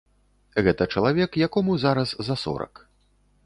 [0.67, 2.87] Гэта чалавек, якому зараз за сорак.